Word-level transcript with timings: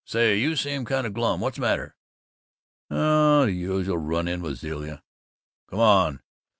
Say, 0.03 0.39
you 0.39 0.55
seem 0.55 0.83
kind 0.85 1.05
of 1.05 1.13
glum. 1.13 1.41
What's 1.41 1.59
matter?" 1.59 1.95
"Oh, 2.89 3.45
the 3.45 3.51
usual. 3.51 3.99
Run 3.99 4.27
in 4.27 4.41
with 4.41 4.57
Zilla." 4.57 5.03
"Come 5.69 5.79
on! 5.79 6.21